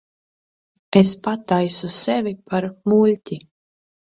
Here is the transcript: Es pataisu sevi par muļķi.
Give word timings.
Es 1.01 1.11
pataisu 1.27 1.91
sevi 1.99 2.35
par 2.51 2.69
muļķi. 2.93 3.43